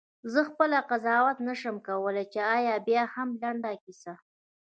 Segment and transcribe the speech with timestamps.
[0.33, 4.13] زه خپله قضاوت نه شم کولای چې آیا بیاهم لنډه کیسه.